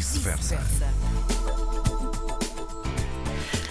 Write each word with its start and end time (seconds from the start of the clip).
vice-versa. 0.00 0.56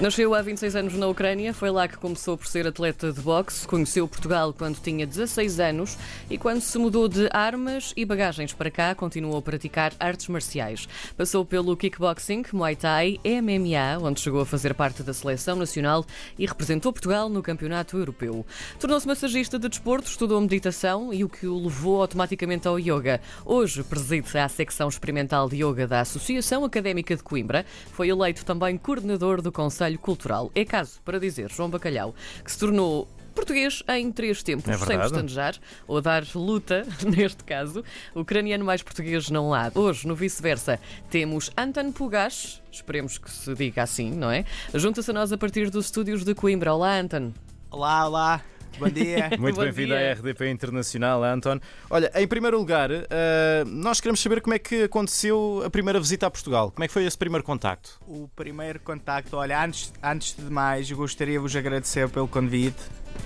Nasceu 0.01 0.33
há 0.33 0.41
26 0.41 0.77
anos 0.77 0.93
na 0.93 1.07
Ucrânia, 1.07 1.53
foi 1.53 1.69
lá 1.69 1.85
que 1.85 1.97
começou 1.97 2.37
por 2.37 2.47
ser 2.47 2.65
atleta 2.65 3.11
de 3.11 3.19
boxe, 3.19 3.67
conheceu 3.67 4.07
Portugal 4.07 4.53
quando 4.57 4.79
tinha 4.79 5.05
16 5.05 5.59
anos 5.59 5.97
e 6.29 6.37
quando 6.37 6.61
se 6.61 6.77
mudou 6.77 7.09
de 7.09 7.27
armas 7.33 7.93
e 7.97 8.05
bagagens 8.05 8.53
para 8.53 8.71
cá, 8.71 8.95
continuou 8.95 9.35
a 9.35 9.41
praticar 9.41 9.91
artes 9.99 10.29
marciais. 10.29 10.87
Passou 11.17 11.43
pelo 11.43 11.75
kickboxing, 11.75 12.45
Muay 12.53 12.77
Thai, 12.77 13.19
MMA, 13.25 14.01
onde 14.01 14.21
chegou 14.21 14.39
a 14.39 14.45
fazer 14.45 14.73
parte 14.73 15.03
da 15.03 15.13
seleção 15.13 15.57
nacional 15.57 16.05
e 16.37 16.45
representou 16.45 16.93
Portugal 16.93 17.27
no 17.27 17.43
Campeonato 17.43 17.97
Europeu. 17.97 18.45
Tornou-se 18.79 19.05
massagista 19.05 19.59
de 19.59 19.67
desporto, 19.67 20.09
estudou 20.09 20.39
meditação 20.39 21.13
e 21.13 21.25
o 21.25 21.29
que 21.29 21.45
o 21.45 21.61
levou 21.61 21.99
automaticamente 21.99 22.69
ao 22.69 22.79
yoga. 22.79 23.19
Hoje 23.43 23.83
preside 23.83 24.37
a 24.37 24.47
secção 24.47 24.87
experimental 24.87 25.49
de 25.49 25.57
yoga 25.57 25.85
da 25.85 25.99
Associação 25.99 26.63
Académica 26.63 27.17
de 27.17 27.21
Coimbra, 27.21 27.65
foi 27.91 28.07
eleito 28.07 28.45
também 28.45 28.77
coordenador 28.77 29.41
do 29.41 29.51
Conselho 29.51 29.88
Cultural. 29.97 30.51
É 30.55 30.63
caso 30.63 31.01
para 31.03 31.19
dizer 31.19 31.49
João 31.51 31.69
Bacalhau, 31.69 32.13
que 32.43 32.51
se 32.51 32.59
tornou 32.59 33.07
português 33.33 33.83
em 33.87 34.11
três 34.11 34.43
tempos, 34.43 34.67
É 34.69 34.77
sem 34.77 34.99
pestanejar, 34.99 35.55
ou 35.87 36.01
dar 36.01 36.23
luta, 36.35 36.85
neste 37.07 37.43
caso. 37.43 37.83
Ucraniano 38.13 38.65
mais 38.65 38.81
português 38.83 39.29
não 39.29 39.53
há. 39.53 39.71
Hoje, 39.73 40.07
no 40.07 40.15
vice-versa, 40.15 40.79
temos 41.09 41.49
Anton 41.57 41.91
Pugash, 41.91 42.61
esperemos 42.71 43.17
que 43.17 43.31
se 43.31 43.53
diga 43.53 43.83
assim, 43.83 44.11
não 44.11 44.29
é? 44.29 44.45
Junta-se 44.73 45.09
a 45.09 45.13
nós 45.13 45.31
a 45.31 45.37
partir 45.37 45.69
dos 45.69 45.85
estúdios 45.85 46.23
de 46.25 46.35
Coimbra. 46.35 46.73
Olá, 46.73 46.99
Anton. 46.99 47.31
Olá, 47.71 48.07
olá, 48.07 48.41
bom 48.77 48.89
dia. 48.89 49.29
Muito 49.39 49.59
bem-vindo 49.59 49.93
à 49.93 50.11
RDP 50.13 50.49
Internacional, 50.49 51.23
Anton. 51.23 51.59
Olha, 51.89 52.11
em 52.15 52.27
primeiro 52.27 52.57
lugar, 52.57 52.89
eh, 52.91 53.63
nós 53.65 53.99
queremos 53.99 54.19
saber 54.19 54.41
como 54.41 54.53
é 54.53 54.59
que 54.59 54.83
aconteceu 54.83 55.63
a 55.65 55.69
primeira 55.69 55.99
visita 55.99 56.27
a 56.27 56.29
Portugal. 56.31 56.71
Como 56.71 56.83
é 56.83 56.87
que 56.87 56.93
foi 56.93 57.05
esse 57.05 57.17
primeiro 57.17 57.43
contacto? 57.43 57.99
o 58.07 58.27
primeiro 58.35 58.79
contacto, 58.79 59.37
olha, 59.37 59.63
antes, 59.63 59.93
antes 60.03 60.35
de 60.35 60.49
mais, 60.51 60.91
gostaria 60.91 61.35
de 61.35 61.39
vos 61.39 61.55
agradecer 61.55 62.09
pelo 62.09 62.27
convite. 62.27 62.81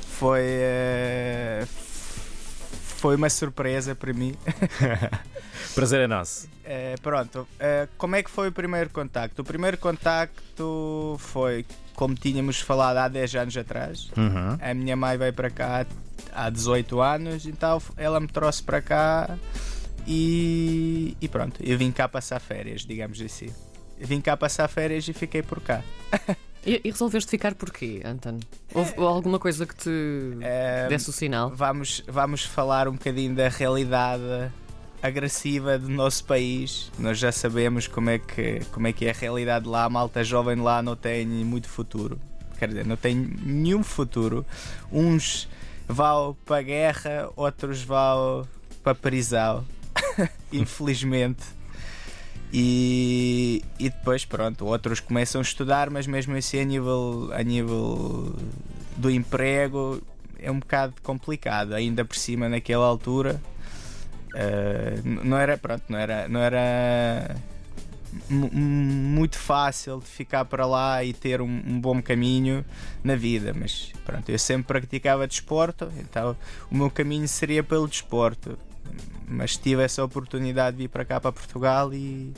Foi, 0.08 0.42
eh, 0.42 1.66
foi 3.04 3.18
uma 3.18 3.30
surpresa 3.30 3.94
para 3.94 4.14
mim. 4.14 4.34
Prazer 5.76 6.00
é 6.00 6.08
nosso. 6.08 6.48
Eh, 6.64 6.96
pronto, 7.04 7.46
eh, 7.60 7.90
como 7.98 8.16
é 8.16 8.24
que 8.24 8.32
foi 8.32 8.48
o 8.48 8.52
primeiro 8.54 8.90
contacto? 8.92 9.42
O 9.42 9.46
primeiro 9.46 9.78
contacto 9.78 11.18
foi, 11.20 11.66
como 11.96 12.16
tínhamos 12.16 12.62
falado 12.62 12.96
há 12.96 13.10
10 13.10 13.36
anos 13.36 13.58
atrás. 13.58 14.10
Uhum. 14.16 14.58
A 14.58 14.74
minha 14.74 14.96
mãe 14.96 15.18
veio 15.18 15.34
para 15.34 15.50
cá 15.50 15.86
há 16.34 16.50
18 16.50 17.02
anos, 17.02 17.46
então 17.46 17.82
ela 17.98 18.22
me 18.22 18.28
trouxe 18.30 18.64
para 18.64 18.82
cá 18.82 19.38
e, 20.08 21.18
e 21.20 21.28
pronto, 21.28 21.62
eu 21.62 21.78
vim 21.78 21.92
cá 21.92 22.08
passar 22.08 22.40
férias, 22.40 22.86
digamos 22.86 23.20
assim. 23.20 23.54
Vim 24.00 24.22
cá 24.22 24.38
passar 24.38 24.70
férias 24.70 25.06
e 25.10 25.12
fiquei 25.12 25.44
por 25.44 25.60
cá. 25.60 25.84
E, 26.66 26.80
e 26.84 26.90
resolveste 26.92 27.30
ficar 27.30 27.56
porquê, 27.56 28.02
Anton? 28.06 28.40
Houve 28.74 28.94
alguma 28.98 29.38
coisa 29.40 29.66
que 29.66 29.76
te 29.76 29.90
Eh, 30.42 30.88
desse 30.88 31.10
o 31.10 31.14
sinal? 31.14 31.52
vamos, 31.54 32.04
vamos 32.08 32.46
falar 32.46 32.88
um 32.88 32.94
bocadinho 32.94 33.36
da 33.36 33.50
realidade 33.50 34.52
agressiva 35.02 35.78
do 35.78 35.90
nosso 35.90 36.24
país. 36.24 36.90
Nós 36.98 37.18
já 37.20 37.32
sabemos 37.32 37.88
como 37.88 38.10
é 38.10 38.20
que, 38.20 38.62
como 38.72 38.88
é, 38.88 38.94
que 38.94 39.06
é 39.06 39.10
a 39.12 39.14
realidade 39.14 39.68
lá. 39.68 39.84
A 39.84 39.90
malta 39.90 40.24
jovem 40.24 40.56
lá 40.56 40.82
não 40.82 40.96
tem 40.96 41.26
muito 41.26 41.68
futuro. 41.68 42.18
Quer 42.58 42.70
dizer, 42.70 42.86
não 42.86 42.96
tem 42.96 43.14
nenhum 43.16 43.84
futuro. 43.84 44.46
Uns 44.90 45.50
vão 45.86 46.38
para 46.46 46.60
a 46.60 46.62
guerra, 46.62 47.30
outros 47.36 47.84
vão 47.84 48.48
para 48.82 48.94
a 48.94 48.96
prisão. 48.96 49.66
Infelizmente. 50.54 51.44
E, 52.56 53.64
e 53.80 53.90
depois, 53.90 54.26
pronto, 54.26 54.66
outros 54.68 55.00
começam 55.00 55.40
a 55.40 55.42
estudar, 55.42 55.90
mas 55.90 56.06
mesmo 56.06 56.36
assim, 56.36 56.60
a 56.60 56.64
nível, 56.64 57.32
a 57.34 57.42
nível 57.42 58.36
do 58.96 59.10
emprego, 59.10 60.00
é 60.40 60.52
um 60.52 60.60
bocado 60.60 60.94
complicado. 61.02 61.74
Ainda 61.74 62.06
por 62.06 62.16
cima, 62.16 62.48
naquela 62.48 62.86
altura, 62.86 63.42
n- 65.04 65.22
não 65.24 65.36
era, 65.38 65.58
pronto, 65.58 65.84
não 65.90 65.98
era, 65.98 66.28
não 66.28 66.40
era 66.40 67.36
mu- 68.30 68.52
muito 68.54 69.40
fácil 69.40 70.00
de 70.00 70.06
ficar 70.06 70.46
para 70.46 70.68
lá 70.68 71.04
e 71.04 71.12
ter 71.12 71.42
um, 71.42 71.48
um 71.66 71.82
bom 71.82 72.00
caminho 72.04 72.64
na 73.04 73.16
vida. 73.16 73.52
Mas 73.60 73.92
pronto, 74.06 74.30
eu 74.30 74.38
sempre 74.38 74.66
praticava 74.80 75.26
desporto, 75.28 75.92
então 75.98 76.38
o 76.70 76.76
meu 76.78 76.92
caminho 76.92 77.28
seria 77.28 77.64
pelo 77.64 77.88
desporto. 77.88 78.60
Mas 79.28 79.58
tive 79.58 79.84
essa 79.84 80.04
oportunidade 80.04 80.78
de 80.78 80.84
vir 80.84 80.90
para 80.90 81.06
cá, 81.06 81.20
para 81.20 81.32
Portugal, 81.32 81.94
e, 81.94 82.34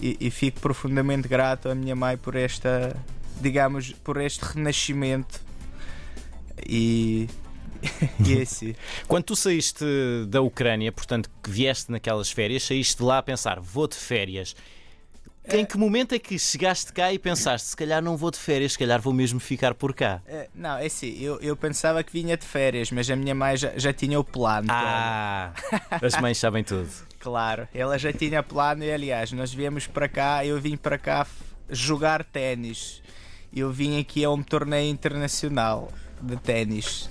e, 0.00 0.16
e 0.20 0.30
fico 0.30 0.60
profundamente 0.60 1.28
grato 1.28 1.68
à 1.68 1.74
minha 1.74 1.94
mãe 1.94 2.16
por 2.16 2.34
esta, 2.34 2.96
digamos, 3.40 3.92
por 4.04 4.20
este 4.20 4.42
renascimento. 4.44 5.40
E, 6.66 7.28
e 8.26 8.42
é. 8.42 8.74
Quando 9.06 9.24
tu 9.24 9.36
saíste 9.36 9.84
da 10.28 10.40
Ucrânia, 10.40 10.90
portanto, 10.92 11.30
que 11.42 11.50
vieste 11.50 11.90
naquelas 11.92 12.30
férias, 12.30 12.64
saíste 12.64 13.02
lá 13.02 13.18
a 13.18 13.22
pensar, 13.22 13.60
vou 13.60 13.86
de 13.86 13.96
férias. 13.96 14.56
Em 15.48 15.64
que 15.66 15.76
momento 15.76 16.14
é 16.14 16.18
que 16.18 16.38
chegaste 16.38 16.92
cá 16.92 17.12
e 17.12 17.18
pensaste, 17.18 17.68
se 17.68 17.76
calhar 17.76 18.00
não 18.00 18.16
vou 18.16 18.30
de 18.30 18.38
férias, 18.38 18.72
se 18.72 18.78
calhar 18.78 19.00
vou 19.00 19.12
mesmo 19.12 19.40
ficar 19.40 19.74
por 19.74 19.92
cá? 19.92 20.22
Eh, 20.26 20.48
Não, 20.54 20.78
é 20.78 20.86
assim, 20.86 21.18
eu, 21.20 21.40
eu 21.40 21.56
pensava 21.56 22.02
que 22.04 22.12
vinha 22.12 22.36
de 22.36 22.46
férias, 22.46 22.90
mas 22.92 23.10
a 23.10 23.16
minha 23.16 23.34
mãe 23.34 23.56
já, 23.56 23.72
já 23.76 23.92
tinha 23.92 24.18
o 24.20 24.24
plano. 24.24 24.68
Ah, 24.70 25.52
as 26.00 26.16
mães 26.20 26.38
sabem 26.38 26.62
tudo. 26.62 26.88
Claro, 27.18 27.68
ela 27.74 27.98
já 27.98 28.12
tinha 28.12 28.42
plano 28.42 28.84
e 28.84 28.92
aliás, 28.92 29.32
nós 29.32 29.52
viemos 29.52 29.86
para 29.86 30.08
cá, 30.08 30.46
eu 30.46 30.60
vim 30.60 30.76
para 30.76 30.96
cá 30.96 31.26
jogar 31.68 32.22
ténis. 32.24 33.02
Eu 33.54 33.70
vim 33.72 33.98
aqui 34.00 34.24
a 34.24 34.30
um 34.30 34.42
torneio 34.42 34.90
internacional 34.90 35.90
de 36.20 36.36
ténis. 36.36 37.10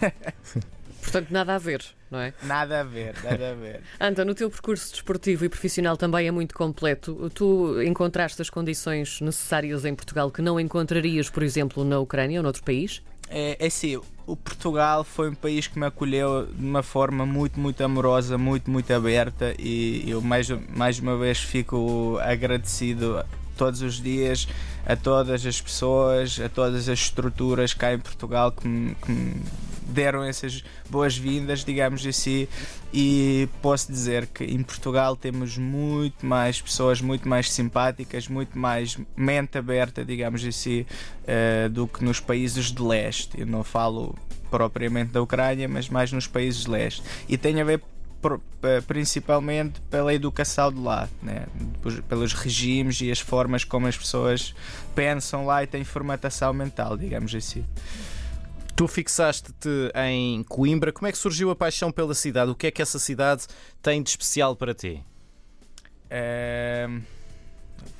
Portanto, 1.00 1.30
nada 1.30 1.54
a 1.54 1.58
ver, 1.58 1.84
não 2.10 2.18
é? 2.18 2.32
Nada 2.42 2.80
a 2.80 2.82
ver, 2.82 3.14
nada 3.22 3.50
a 3.50 3.54
ver. 3.54 3.80
Anton, 4.00 4.22
o 4.22 4.34
teu 4.34 4.50
percurso 4.50 4.90
desportivo 4.90 5.44
e 5.44 5.48
profissional 5.48 5.96
também 5.96 6.26
é 6.26 6.30
muito 6.30 6.54
completo. 6.54 7.30
Tu 7.34 7.82
encontraste 7.82 8.40
as 8.42 8.50
condições 8.50 9.20
necessárias 9.20 9.84
em 9.84 9.94
Portugal 9.94 10.30
que 10.30 10.42
não 10.42 10.58
encontrarias, 10.58 11.30
por 11.30 11.42
exemplo, 11.42 11.84
na 11.84 11.98
Ucrânia 11.98 12.40
ou 12.40 12.42
noutro 12.42 12.62
país? 12.62 13.02
É, 13.28 13.56
é 13.60 13.66
assim, 13.66 13.96
o 14.26 14.36
Portugal 14.36 15.04
foi 15.04 15.30
um 15.30 15.34
país 15.34 15.68
que 15.68 15.78
me 15.78 15.86
acolheu 15.86 16.46
de 16.46 16.64
uma 16.64 16.82
forma 16.82 17.24
muito, 17.24 17.60
muito 17.60 17.82
amorosa, 17.82 18.36
muito, 18.36 18.68
muito 18.68 18.92
aberta 18.92 19.54
e 19.56 20.04
eu 20.10 20.20
mais, 20.20 20.48
mais 20.68 20.98
uma 20.98 21.16
vez 21.16 21.38
fico 21.38 22.18
agradecido 22.20 23.24
todos 23.56 23.82
os 23.82 24.00
dias 24.00 24.48
a 24.84 24.96
todas 24.96 25.46
as 25.46 25.60
pessoas, 25.60 26.40
a 26.40 26.48
todas 26.48 26.88
as 26.88 26.98
estruturas 26.98 27.72
cá 27.72 27.92
em 27.92 27.98
Portugal 27.98 28.50
que 28.50 28.66
me, 28.66 28.94
que 28.96 29.12
me 29.12 29.42
deram 29.90 30.24
essas 30.24 30.64
boas-vindas, 30.88 31.64
digamos 31.64 32.06
assim, 32.06 32.46
e 32.92 33.48
posso 33.60 33.90
dizer 33.90 34.26
que 34.26 34.44
em 34.44 34.62
Portugal 34.62 35.16
temos 35.16 35.56
muito 35.56 36.24
mais 36.24 36.60
pessoas 36.60 37.00
muito 37.00 37.28
mais 37.28 37.50
simpáticas, 37.50 38.28
muito 38.28 38.58
mais 38.58 38.98
mente 39.16 39.58
aberta, 39.58 40.04
digamos 40.04 40.44
assim, 40.44 40.86
eh, 41.26 41.68
do 41.68 41.86
que 41.86 42.02
nos 42.04 42.20
países 42.20 42.72
de 42.72 42.82
leste. 42.82 43.40
Eu 43.40 43.46
não 43.46 43.62
falo 43.62 44.14
propriamente 44.50 45.12
da 45.12 45.22
Ucrânia, 45.22 45.68
mas 45.68 45.88
mais 45.88 46.10
nos 46.12 46.26
países 46.26 46.64
de 46.64 46.70
leste. 46.70 47.02
E 47.28 47.38
tem 47.38 47.60
a 47.60 47.64
ver 47.64 47.80
eh, 48.62 48.82
principalmente 48.86 49.80
pela 49.90 50.12
educação 50.12 50.70
de 50.70 50.78
lá, 50.78 51.08
né? 51.22 51.46
Pelos 52.06 52.34
regimes 52.34 53.00
e 53.00 53.10
as 53.10 53.18
formas 53.18 53.64
como 53.64 53.86
as 53.86 53.96
pessoas 53.96 54.54
pensam 54.94 55.46
lá 55.46 55.62
e 55.62 55.66
têm 55.66 55.84
formatação 55.84 56.52
mental, 56.52 56.98
digamos 56.98 57.34
assim. 57.34 57.64
Tu 58.80 58.88
fixaste-te 58.88 59.92
em 59.94 60.42
Coimbra. 60.42 60.90
Como 60.90 61.06
é 61.06 61.12
que 61.12 61.18
surgiu 61.18 61.50
a 61.50 61.54
paixão 61.54 61.92
pela 61.92 62.14
cidade? 62.14 62.50
O 62.50 62.54
que 62.54 62.66
é 62.66 62.70
que 62.70 62.80
essa 62.80 62.98
cidade 62.98 63.46
tem 63.82 64.02
de 64.02 64.08
especial 64.08 64.56
para 64.56 64.72
ti? 64.72 65.04
Ehm, 66.08 67.02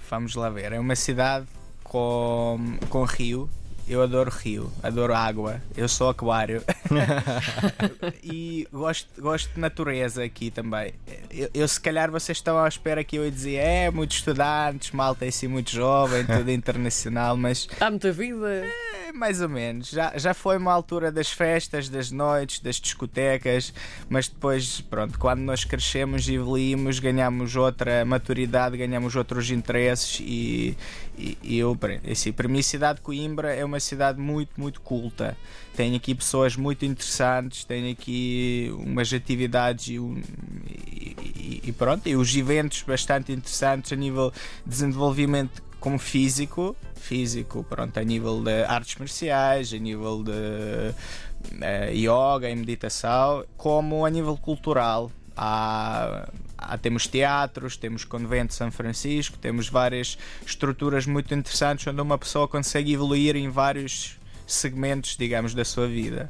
vamos 0.08 0.34
lá 0.34 0.48
ver. 0.48 0.72
É 0.72 0.80
uma 0.80 0.96
cidade 0.96 1.46
com, 1.84 2.78
com 2.88 3.04
rio. 3.04 3.50
Eu 3.90 4.02
adoro 4.02 4.30
rio, 4.30 4.72
adoro 4.84 5.12
água. 5.12 5.60
Eu 5.76 5.88
sou 5.88 6.10
aquário. 6.10 6.62
e 8.22 8.64
gosto, 8.72 9.08
gosto 9.20 9.52
de 9.52 9.58
natureza 9.58 10.22
aqui 10.22 10.48
também. 10.48 10.94
Eu, 11.28 11.50
eu, 11.52 11.66
se 11.66 11.80
calhar 11.80 12.08
vocês 12.08 12.38
estavam 12.38 12.62
à 12.62 12.68
espera 12.68 13.02
que 13.02 13.16
eu 13.16 13.24
ia 13.24 13.32
dizer 13.32 13.56
é, 13.56 13.90
muitos 13.90 14.18
estudantes, 14.18 14.92
malta 14.92 15.24
assim 15.24 15.48
muito 15.48 15.72
jovem, 15.72 16.24
tudo 16.24 16.48
internacional, 16.52 17.36
mas 17.36 17.68
Há 17.80 17.90
muita 17.90 18.12
vida. 18.12 18.64
é, 19.08 19.12
mais 19.12 19.40
ou 19.40 19.48
menos. 19.48 19.90
Já, 19.90 20.16
já 20.16 20.34
foi 20.34 20.56
uma 20.56 20.72
altura 20.72 21.10
das 21.10 21.32
festas, 21.32 21.88
das 21.88 22.12
noites, 22.12 22.60
das 22.60 22.76
discotecas, 22.76 23.74
mas 24.08 24.28
depois, 24.28 24.82
pronto, 24.82 25.18
quando 25.18 25.40
nós 25.40 25.64
crescemos 25.64 26.28
e 26.28 26.34
evoluímos, 26.34 27.00
ganhamos 27.00 27.56
outra 27.56 28.04
maturidade, 28.04 28.76
ganhamos 28.76 29.16
outros 29.16 29.50
interesses 29.50 30.20
e, 30.20 30.76
e, 31.18 31.36
e 31.42 31.58
eu, 31.58 31.76
assim, 32.08 32.30
para 32.30 32.46
mim, 32.46 32.60
a 32.60 32.62
cidade 32.62 32.96
de 32.98 33.02
Coimbra 33.02 33.52
é 33.52 33.64
uma 33.64 33.79
uma 33.80 33.86
cidade 33.86 34.20
muito, 34.20 34.50
muito 34.60 34.80
culta. 34.82 35.36
Tem 35.74 35.96
aqui 35.96 36.14
pessoas 36.14 36.54
muito 36.54 36.84
interessantes, 36.84 37.64
tem 37.64 37.90
aqui 37.90 38.70
umas 38.78 39.12
atividades 39.12 39.88
e, 39.88 39.96
e, 39.96 41.62
e 41.64 41.72
pronto, 41.72 42.06
e 42.06 42.14
os 42.14 42.36
eventos 42.36 42.82
bastante 42.82 43.32
interessantes 43.32 43.92
a 43.92 43.96
nível 43.96 44.30
de 44.64 44.70
desenvolvimento 44.70 45.62
como 45.80 45.98
físico, 45.98 46.76
físico, 46.94 47.64
pronto, 47.64 47.98
a 47.98 48.04
nível 48.04 48.42
de 48.42 48.62
artes 48.64 48.96
marciais, 48.96 49.72
a 49.72 49.78
nível 49.78 50.22
de 50.22 50.30
uh, 50.30 51.90
yoga 51.90 52.50
e 52.50 52.54
meditação, 52.54 53.44
como 53.56 54.04
a 54.04 54.10
nível 54.10 54.36
cultural. 54.36 55.10
Há, 55.34 56.28
há, 56.60 56.76
temos 56.76 57.06
teatros, 57.06 57.76
temos 57.76 58.04
convento 58.04 58.48
de 58.48 58.54
São 58.54 58.70
Francisco, 58.70 59.38
temos 59.38 59.68
várias 59.68 60.18
estruturas 60.46 61.06
muito 61.06 61.34
interessantes 61.34 61.86
onde 61.86 62.00
uma 62.00 62.18
pessoa 62.18 62.46
consegue 62.46 62.92
evoluir 62.92 63.36
em 63.36 63.48
vários 63.48 64.18
segmentos, 64.46 65.16
digamos, 65.16 65.54
da 65.54 65.64
sua 65.64 65.86
vida. 65.86 66.28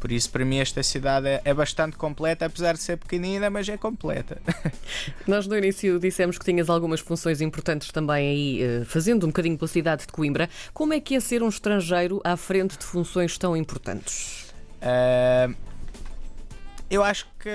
Por 0.00 0.10
isso, 0.10 0.30
para 0.30 0.46
mim, 0.46 0.58
esta 0.58 0.82
cidade 0.82 1.28
é, 1.28 1.42
é 1.44 1.52
bastante 1.52 1.94
completa, 1.98 2.46
apesar 2.46 2.72
de 2.72 2.80
ser 2.80 2.96
pequenina, 2.96 3.50
mas 3.50 3.68
é 3.68 3.76
completa. 3.76 4.40
Nós 5.28 5.46
no 5.46 5.56
início 5.56 6.00
dissemos 6.00 6.38
que 6.38 6.44
tinhas 6.44 6.70
algumas 6.70 7.00
funções 7.00 7.42
importantes 7.42 7.92
também 7.92 8.28
aí, 8.30 8.62
eh, 8.62 8.84
fazendo 8.86 9.24
um 9.24 9.26
bocadinho 9.26 9.58
pela 9.58 9.68
cidade 9.68 10.06
de 10.06 10.08
Coimbra. 10.12 10.48
Como 10.72 10.94
é 10.94 11.00
que 11.00 11.14
é 11.14 11.20
ser 11.20 11.42
um 11.42 11.50
estrangeiro 11.50 12.18
à 12.24 12.34
frente 12.34 12.78
de 12.78 12.84
funções 12.84 13.36
tão 13.36 13.54
importantes? 13.54 14.54
Uh, 14.80 15.54
eu 16.90 17.04
acho 17.04 17.26
que 17.38 17.50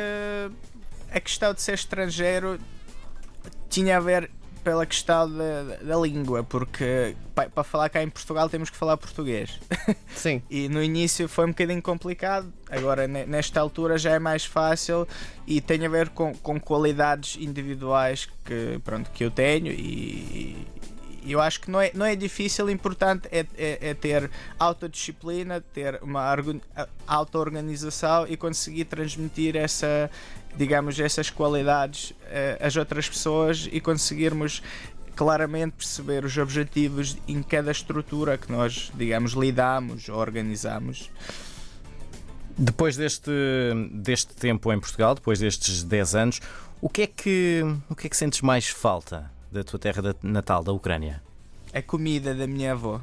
a 1.16 1.20
questão 1.22 1.54
de 1.54 1.62
ser 1.62 1.76
estrangeiro 1.76 2.60
tinha 3.70 3.96
a 3.96 4.00
ver 4.02 4.30
pela 4.66 4.86
questão 4.86 5.32
da, 5.32 5.76
da 5.82 5.96
língua, 5.96 6.44
porque 6.44 7.16
para 7.34 7.64
falar 7.64 7.88
cá 7.88 8.02
em 8.02 8.10
Portugal 8.10 8.50
temos 8.50 8.70
que 8.70 8.76
falar 8.76 8.98
português. 8.98 9.60
Sim. 10.14 10.42
e 10.50 10.68
no 10.68 10.84
início 10.84 11.30
foi 11.30 11.46
um 11.46 11.50
bocadinho 11.50 11.82
complicado, 11.82 12.52
agora 12.70 13.08
nesta 13.08 13.62
altura 13.62 13.98
já 13.98 14.12
é 14.12 14.20
mais 14.20 14.44
fácil 14.44 15.08
e 15.48 15.62
tem 15.62 15.86
a 15.86 15.90
ver 15.90 16.10
com, 16.10 16.34
com 16.34 16.60
qualidades 16.60 17.38
individuais 17.40 18.28
que, 18.44 18.80
pronto, 18.84 19.10
que 19.12 19.24
eu 19.24 19.32
tenho 19.32 19.72
e, 19.72 20.68
eu 21.32 21.42
acho 21.42 21.62
que 21.62 21.72
não 21.72 21.82
é, 21.82 21.92
não 21.94 22.06
é 22.06 22.16
difícil, 22.16 22.66
o 22.66 22.70
importante 22.70 23.28
é, 23.32 23.46
é, 23.58 23.90
é 23.90 23.94
ter 23.94 24.30
autodisciplina, 24.60 25.62
ter 25.74 26.00
uma 26.02 26.24
auto-organização 27.08 28.28
e 28.28 28.38
conseguir 28.38 28.86
transmitir 28.86 29.56
essa, 29.56 30.10
digamos, 30.56 31.00
essas 31.00 31.30
qualidades 31.30 32.12
uh, 32.12 32.16
às 32.60 32.76
outras 32.76 33.10
pessoas 33.10 33.68
e 33.72 33.80
conseguirmos 33.80 34.62
claramente 35.16 35.74
perceber 35.78 36.26
os 36.26 36.38
objetivos 36.38 37.18
em 37.28 37.42
cada 37.42 37.72
estrutura 37.72 38.38
que 38.38 38.52
nós, 38.52 38.92
digamos, 38.94 39.32
lidamos 39.32 40.10
ou 40.10 40.18
organizamos. 40.18 41.10
Depois 42.58 42.96
deste, 42.96 43.32
deste 43.92 44.36
tempo 44.36 44.72
em 44.72 44.80
Portugal, 44.80 45.16
depois 45.16 45.40
destes 45.40 45.84
10 45.84 46.16
anos, 46.16 46.42
o 46.82 46.90
que 46.90 47.02
é 47.04 47.08
que, 47.08 47.64
o 47.90 47.96
que, 47.96 48.08
é 48.08 48.10
que 48.10 48.16
sentes 48.16 48.42
mais 48.42 48.68
falta 48.68 49.32
da 49.56 49.64
tua 49.64 49.80
terra 49.80 50.16
natal, 50.22 50.64
da 50.64 50.74
Ucrânia? 50.74 51.22
A 51.74 51.82
comida 51.82 52.36
da 52.36 52.46
minha 52.46 52.74
avó. 52.74 53.02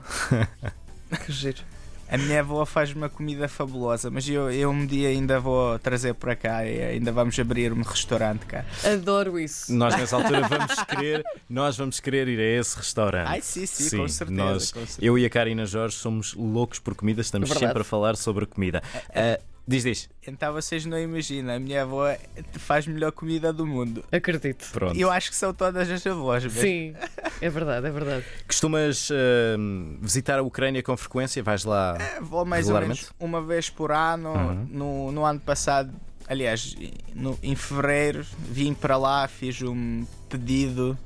que 1.24 1.32
giro. 1.32 1.62
A 2.08 2.18
minha 2.18 2.40
avó 2.40 2.66
faz 2.66 2.92
uma 2.92 3.08
comida 3.08 3.48
fabulosa, 3.48 4.10
mas 4.10 4.28
eu, 4.28 4.50
eu 4.50 4.68
um 4.68 4.84
dia 4.84 5.08
ainda 5.08 5.40
vou 5.40 5.78
trazer 5.78 6.12
para 6.12 6.36
cá 6.36 6.62
e 6.62 6.78
ainda 6.82 7.10
vamos 7.10 7.38
abrir 7.38 7.72
um 7.72 7.80
restaurante 7.80 8.44
cá. 8.44 8.66
Adoro 8.84 9.40
isso. 9.40 9.72
Nós 9.72 9.96
nessa 9.96 10.16
altura 10.16 10.42
vamos 10.46 10.74
querer, 10.84 11.24
nós 11.48 11.74
vamos 11.74 12.00
querer 12.00 12.28
ir 12.28 12.38
a 12.38 12.60
esse 12.60 12.76
restaurante. 12.76 13.28
Ai, 13.28 13.40
sim, 13.40 13.64
sim, 13.64 13.84
sim 13.84 13.96
com, 13.96 14.06
certeza, 14.08 14.44
nós, 14.44 14.72
com 14.72 14.80
certeza. 14.80 14.98
Eu 15.00 15.18
e 15.18 15.24
a 15.24 15.30
Karina 15.30 15.64
Jorge 15.64 15.96
somos 15.96 16.34
loucos 16.34 16.78
por 16.78 16.94
comida, 16.94 17.22
estamos 17.22 17.48
Verdade. 17.48 17.66
sempre 17.66 17.80
a 17.80 17.84
falar 17.84 18.14
sobre 18.14 18.44
comida. 18.44 18.82
Uh, 19.08 19.42
Diz, 19.66 19.84
diz. 19.84 20.10
Então 20.26 20.52
vocês 20.52 20.84
não 20.84 20.98
imaginam, 20.98 21.54
a 21.54 21.58
minha 21.58 21.82
avó 21.82 22.16
faz 22.54 22.86
melhor 22.86 23.12
comida 23.12 23.52
do 23.52 23.64
mundo. 23.64 24.04
Acredito. 24.10 24.68
Pronto. 24.72 24.98
Eu 24.98 25.10
acho 25.10 25.30
que 25.30 25.36
são 25.36 25.54
todas 25.54 25.88
as 25.88 26.04
avós. 26.06 26.42
Mesmo. 26.44 26.60
Sim, 26.60 26.94
é 27.40 27.48
verdade, 27.48 27.86
é 27.86 27.90
verdade. 27.90 28.24
Costumas 28.46 29.08
uh, 29.10 29.14
visitar 30.00 30.38
a 30.38 30.42
Ucrânia 30.42 30.82
com 30.82 30.96
frequência? 30.96 31.42
Vais 31.42 31.64
lá? 31.64 31.96
É, 32.00 32.20
vou 32.20 32.44
mais 32.44 32.68
ou 32.68 32.80
menos 32.80 33.12
uma 33.20 33.40
vez 33.40 33.70
por 33.70 33.92
ano. 33.92 34.32
Uhum. 34.32 34.66
No, 34.68 35.12
no 35.12 35.24
ano 35.24 35.40
passado, 35.40 35.92
aliás, 36.26 36.76
no, 37.14 37.38
em 37.40 37.54
fevereiro, 37.54 38.26
vim 38.48 38.74
para 38.74 38.96
lá, 38.96 39.28
fiz 39.28 39.62
um 39.62 40.04
pedido 40.28 40.98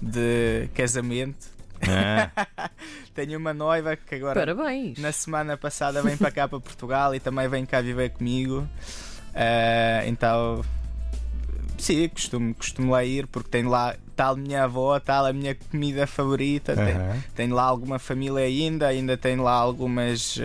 de 0.00 0.68
casamento 0.74 1.52
é. 1.88 2.30
Tenho 3.14 3.38
uma 3.38 3.52
noiva 3.52 3.94
que 3.96 4.14
agora 4.14 4.40
Parabéns. 4.40 4.98
na 4.98 5.12
semana 5.12 5.56
passada 5.56 6.02
vem 6.02 6.16
para 6.16 6.30
cá 6.30 6.48
para 6.48 6.58
Portugal 6.60 7.14
e 7.14 7.20
também 7.20 7.46
vem 7.48 7.66
cá 7.66 7.80
viver 7.80 8.10
comigo. 8.10 8.66
Uh, 9.34 10.06
então 10.06 10.64
sim, 11.78 12.08
costumo, 12.08 12.54
costumo 12.54 12.92
lá 12.92 13.04
ir 13.04 13.26
porque 13.26 13.50
tem 13.50 13.64
lá 13.64 13.94
tal 14.22 14.36
minha 14.36 14.62
avó, 14.62 15.00
tal 15.00 15.26
a 15.26 15.32
minha 15.32 15.56
comida 15.56 16.06
favorita, 16.06 16.74
uhum. 16.74 16.84
tem, 16.86 17.24
tem 17.34 17.52
lá 17.52 17.64
alguma 17.64 17.98
família 17.98 18.44
ainda, 18.44 18.86
ainda 18.86 19.16
tem 19.16 19.36
lá 19.36 19.52
algumas 19.52 20.36
uh, 20.36 20.40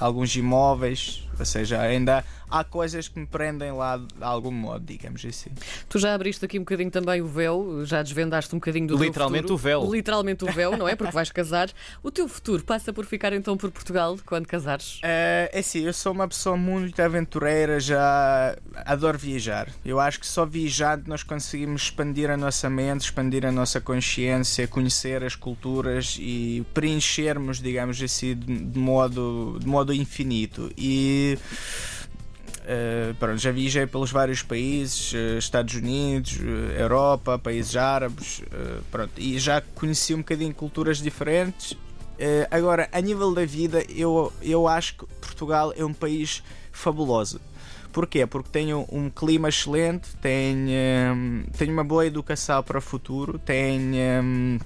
alguns 0.00 0.34
imóveis, 0.34 1.28
ou 1.38 1.44
seja, 1.44 1.78
ainda 1.78 2.24
há 2.50 2.64
coisas 2.64 3.08
que 3.08 3.18
me 3.18 3.26
prendem 3.26 3.72
lá 3.72 3.96
de 3.96 4.06
algum 4.20 4.50
modo, 4.50 4.84
digamos 4.84 5.24
assim. 5.24 5.50
Tu 5.88 5.98
já 5.98 6.14
abriste 6.14 6.44
aqui 6.44 6.58
um 6.58 6.62
bocadinho 6.62 6.90
também 6.90 7.20
o 7.20 7.26
véu, 7.26 7.84
já 7.84 8.02
desvendaste 8.02 8.54
um 8.54 8.58
bocadinho 8.58 8.86
do 8.86 8.96
Literalmente 8.96 9.52
o 9.52 9.56
véu. 9.56 9.90
Literalmente 9.90 10.44
o 10.44 10.52
véu, 10.52 10.76
não 10.76 10.88
é? 10.88 10.96
Porque 10.96 11.12
vais 11.12 11.30
casar. 11.32 11.70
O 12.02 12.10
teu 12.10 12.28
futuro 12.28 12.62
passa 12.64 12.92
por 12.92 13.04
ficar 13.04 13.32
então 13.32 13.56
por 13.56 13.70
Portugal 13.70 14.16
quando 14.24 14.46
casares? 14.46 14.98
Uh, 14.98 15.50
é 15.52 15.62
sim, 15.62 15.84
eu 15.84 15.92
sou 15.92 16.12
uma 16.12 16.28
pessoa 16.28 16.56
muito 16.56 17.00
aventureira, 17.00 17.78
já 17.80 18.56
adoro 18.84 19.18
viajar. 19.18 19.68
Eu 19.84 20.00
acho 20.00 20.20
que 20.20 20.26
só 20.26 20.46
viajando 20.46 21.04
nós 21.06 21.22
conseguimos 21.22 21.82
expandir 21.82 22.30
a 22.30 22.36
nossa 22.36 22.70
mente, 22.70 22.85
expandir 22.94 23.44
a 23.44 23.52
nossa 23.52 23.80
consciência, 23.80 24.68
conhecer 24.68 25.24
as 25.24 25.34
culturas 25.34 26.16
e 26.18 26.64
preenchermos, 26.72 27.60
digamos 27.60 28.00
assim, 28.00 28.34
de 28.34 28.78
modo, 28.78 29.58
de 29.60 29.66
modo 29.66 29.92
infinito. 29.92 30.70
E 30.76 31.38
Uh, 32.66 33.14
pronto, 33.14 33.38
já 33.38 33.52
viajei 33.52 33.86
pelos 33.86 34.10
vários 34.10 34.42
países, 34.42 35.12
uh, 35.12 35.38
Estados 35.38 35.72
Unidos, 35.76 36.36
uh, 36.40 36.72
Europa, 36.76 37.38
países 37.38 37.76
árabes, 37.76 38.42
pronto, 38.90 39.12
e 39.16 39.38
já 39.38 39.60
conheci 39.60 40.12
um 40.12 40.18
bocadinho 40.18 40.52
culturas 40.52 40.98
diferentes. 40.98 41.76
agora, 42.50 42.88
a 42.90 43.00
nível 43.00 43.32
da 43.32 43.44
vida, 43.44 43.84
eu, 43.88 44.32
eu 44.42 44.66
acho 44.66 44.96
que 44.96 45.06
Portugal 45.20 45.72
é 45.76 45.84
um 45.84 45.92
país 45.92 46.42
fabuloso. 46.76 47.40
Porquê? 47.92 48.26
Porque 48.26 48.50
tem 48.50 48.74
um 48.74 49.08
clima 49.08 49.48
excelente, 49.48 50.14
tem, 50.20 50.66
um, 51.14 51.44
tem 51.56 51.70
uma 51.70 51.82
boa 51.82 52.06
educação 52.06 52.62
para 52.62 52.78
o 52.78 52.82
futuro, 52.82 53.38
tem. 53.38 53.94
Um, 54.22 54.58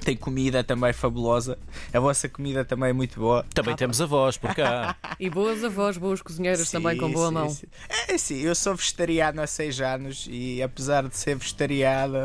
tem 0.00 0.16
comida 0.16 0.64
também 0.64 0.92
fabulosa. 0.92 1.58
A 1.92 2.00
vossa 2.00 2.28
comida 2.28 2.64
também 2.64 2.90
é 2.90 2.92
muito 2.92 3.20
boa. 3.20 3.44
Também 3.54 3.74
ah, 3.74 3.76
temos 3.76 4.00
avós 4.00 4.36
por 4.36 4.54
cá. 4.54 4.96
e 5.18 5.28
boas 5.30 5.62
avós, 5.62 5.96
boas 5.96 6.22
cozinheiras 6.22 6.68
sim, 6.68 6.78
também 6.78 6.96
com 6.96 7.10
boa 7.10 7.28
sim, 7.28 7.34
mão. 7.34 7.50
Sim. 7.50 7.66
É 8.08 8.18
sim, 8.18 8.40
eu 8.40 8.54
sou 8.54 8.74
vegetariano 8.74 9.40
há 9.42 9.46
seis 9.46 9.80
anos 9.80 10.26
e 10.28 10.62
apesar 10.62 11.06
de 11.06 11.16
ser 11.16 11.36
vegetariano, 11.36 12.16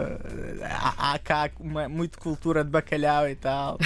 há, 0.63 1.13
há 1.13 1.19
cá 1.19 1.49
uma, 1.59 1.87
muito 1.87 2.17
cultura 2.19 2.63
de 2.63 2.69
bacalhau 2.69 3.27
e 3.29 3.35
tal. 3.35 3.77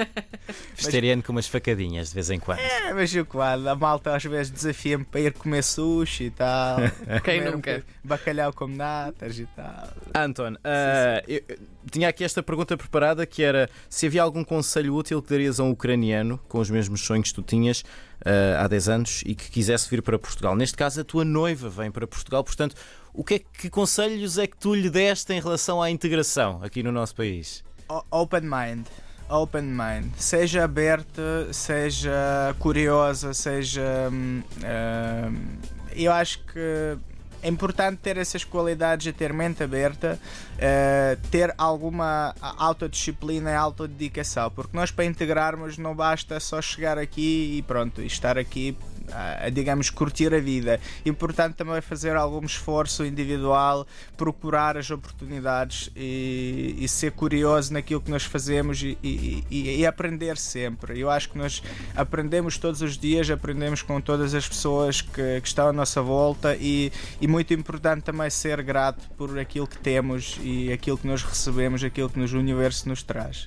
vegetariano 0.74 1.22
com 1.22 1.32
umas 1.32 1.46
facadinhas 1.46 2.08
de 2.08 2.14
vez 2.14 2.30
em 2.30 2.40
quando. 2.40 2.58
É, 2.58 2.92
mas 2.92 3.14
eu 3.14 3.26
quando 3.26 3.68
a 3.68 3.74
malta 3.74 4.14
às 4.14 4.24
vezes 4.24 4.50
desafia-me 4.50 5.04
para 5.04 5.20
ir 5.20 5.32
comer 5.32 5.62
sushi 5.62 6.24
e 6.24 6.30
tal. 6.30 6.78
Quem 7.24 7.44
nunca? 7.44 7.84
Um 8.04 8.08
bacalhau 8.08 8.52
com 8.52 8.66
natas 8.66 9.38
e 9.38 9.46
tal. 9.46 9.88
Anton, 10.14 10.54
uh, 10.54 11.22
eu, 11.26 11.42
tinha 11.88 12.08
aqui 12.08 12.24
esta 12.24 12.42
pergunta 12.42 12.76
preparada 12.76 13.24
que 13.26 13.42
era 13.42 13.68
se 13.88 14.06
havia 14.06 14.22
algum 14.22 14.44
conselho 14.44 14.94
útil 14.94 15.22
que 15.22 15.30
darias 15.30 15.60
a 15.60 15.64
um 15.64 15.70
ucraniano 15.70 16.38
com 16.48 16.58
os 16.58 16.70
mesmos 16.70 17.00
sonhos 17.02 17.28
que 17.28 17.34
tu 17.34 17.42
tinhas 17.42 17.80
uh, 17.80 18.58
há 18.60 18.68
10 18.68 18.88
anos 18.88 19.22
e 19.24 19.34
que 19.34 19.50
quisesse 19.50 19.88
vir 19.88 20.02
para 20.02 20.18
Portugal. 20.18 20.54
Neste 20.56 20.76
caso, 20.76 21.00
a 21.00 21.04
tua 21.04 21.24
noiva 21.24 21.68
vem 21.68 21.90
para 21.90 22.06
Portugal, 22.06 22.42
portanto, 22.44 22.74
o 23.12 23.24
que, 23.24 23.34
é, 23.34 23.38
que 23.38 23.70
conselhos 23.70 24.38
é 24.38 24.46
que 24.46 24.56
tu 24.56 24.74
lhe 24.74 24.90
deste 24.90 25.32
em 25.32 25.40
relação 25.40 25.82
à 25.82 25.90
integração 25.90 26.60
aqui 26.62 26.82
no 26.82 26.92
nosso 26.92 27.14
país? 27.14 27.64
Open 28.10 28.42
mind. 28.42 28.86
Open 29.28 29.62
mind. 29.62 30.12
Seja 30.16 30.64
aberta, 30.64 31.52
seja 31.52 32.54
curiosa, 32.58 33.34
seja. 33.34 34.10
Uh, 34.10 35.58
eu 35.94 36.12
acho 36.12 36.38
que 36.44 36.96
é 37.42 37.48
importante 37.48 37.98
ter 37.98 38.16
essas 38.16 38.44
qualidades 38.44 39.06
e 39.06 39.12
ter 39.12 39.32
mente 39.32 39.62
aberta, 39.62 40.18
uh, 40.54 41.28
ter 41.30 41.54
alguma 41.56 42.34
autodisciplina 42.40 43.50
e 43.50 43.54
autodedicação, 43.54 44.50
porque 44.50 44.76
nós 44.76 44.90
para 44.90 45.04
integrarmos 45.04 45.78
não 45.78 45.94
basta 45.94 46.38
só 46.40 46.60
chegar 46.60 46.98
aqui 46.98 47.58
e 47.58 47.62
pronto, 47.62 48.02
e 48.02 48.06
estar 48.06 48.38
aqui 48.38 48.76
a, 49.12 49.46
a, 49.46 49.50
digamos, 49.50 49.90
curtir 49.90 50.34
a 50.34 50.40
vida. 50.40 50.80
Importante 51.04 51.54
também 51.54 51.80
fazer 51.80 52.16
algum 52.16 52.44
esforço 52.44 53.04
individual, 53.04 53.86
procurar 54.16 54.76
as 54.76 54.90
oportunidades 54.90 55.90
e, 55.96 56.76
e 56.78 56.88
ser 56.88 57.12
curioso 57.12 57.72
naquilo 57.72 58.00
que 58.00 58.10
nós 58.10 58.24
fazemos 58.24 58.82
e, 58.82 58.98
e, 59.02 59.44
e, 59.50 59.86
aprender 59.86 60.36
sempre. 60.36 60.98
Eu 60.98 61.10
acho 61.10 61.30
que 61.30 61.38
nós 61.38 61.62
aprendemos 61.96 62.58
todos 62.58 62.82
os 62.82 62.98
dias, 62.98 63.30
aprendemos 63.30 63.82
com 63.82 64.00
todas 64.00 64.34
as 64.34 64.48
pessoas 64.48 65.00
que, 65.00 65.40
que 65.40 65.48
estão 65.48 65.68
à 65.68 65.72
nossa 65.72 66.02
volta 66.02 66.56
e, 66.56 66.92
e 67.28 67.30
muito 67.30 67.52
importante 67.52 68.04
também 68.04 68.30
ser 68.30 68.62
grato 68.62 69.06
por 69.10 69.38
aquilo 69.38 69.66
que 69.66 69.76
temos 69.76 70.38
e 70.42 70.72
aquilo 70.72 70.96
que 70.96 71.06
nós 71.06 71.22
recebemos, 71.22 71.84
aquilo 71.84 72.08
que 72.08 72.18
nos, 72.18 72.32
o 72.32 72.38
universo 72.38 72.88
nos 72.88 73.02
traz. 73.02 73.46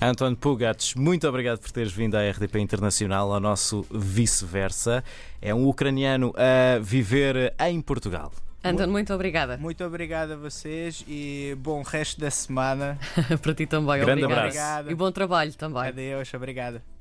António 0.00 0.36
Pugates, 0.36 0.94
muito 0.94 1.26
obrigado 1.26 1.58
por 1.58 1.72
teres 1.72 1.90
vindo 1.92 2.14
à 2.14 2.20
RDP 2.30 2.60
Internacional, 2.60 3.32
ao 3.32 3.40
nosso 3.40 3.84
vice-versa. 3.90 5.02
É 5.42 5.52
um 5.52 5.66
ucraniano 5.66 6.32
a 6.36 6.78
viver 6.78 7.52
em 7.58 7.80
Portugal. 7.80 8.30
António, 8.62 8.92
muito 8.92 9.12
obrigada. 9.12 9.56
Muito 9.56 9.82
obrigado 9.84 10.32
a 10.32 10.36
vocês 10.36 11.04
e 11.08 11.56
bom 11.58 11.82
resto 11.82 12.20
da 12.20 12.30
semana. 12.30 12.98
Para 13.42 13.54
ti 13.54 13.66
também, 13.66 13.98
Grande 13.98 14.24
obrigada. 14.24 14.48
abraço. 14.48 14.90
E 14.90 14.94
bom 14.94 15.10
trabalho 15.10 15.52
também. 15.54 15.88
Adeus, 15.88 16.32
obrigada. 16.34 16.95